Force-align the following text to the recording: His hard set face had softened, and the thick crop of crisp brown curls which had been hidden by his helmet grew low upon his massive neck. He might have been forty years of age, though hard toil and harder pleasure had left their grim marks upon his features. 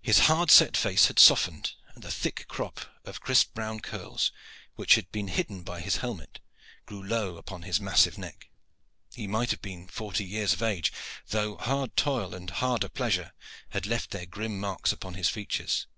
His 0.00 0.20
hard 0.30 0.52
set 0.52 0.76
face 0.76 1.06
had 1.06 1.18
softened, 1.18 1.72
and 1.92 2.04
the 2.04 2.12
thick 2.12 2.44
crop 2.46 2.80
of 3.04 3.20
crisp 3.20 3.54
brown 3.54 3.80
curls 3.80 4.30
which 4.76 4.94
had 4.94 5.10
been 5.10 5.26
hidden 5.26 5.64
by 5.64 5.80
his 5.80 5.96
helmet 5.96 6.38
grew 6.86 7.02
low 7.02 7.36
upon 7.36 7.62
his 7.62 7.80
massive 7.80 8.16
neck. 8.16 8.50
He 9.12 9.26
might 9.26 9.50
have 9.50 9.60
been 9.60 9.88
forty 9.88 10.24
years 10.24 10.52
of 10.52 10.62
age, 10.62 10.92
though 11.30 11.56
hard 11.56 11.96
toil 11.96 12.36
and 12.36 12.48
harder 12.48 12.88
pleasure 12.88 13.32
had 13.70 13.84
left 13.84 14.12
their 14.12 14.26
grim 14.26 14.60
marks 14.60 14.92
upon 14.92 15.14
his 15.14 15.28
features. 15.28 15.88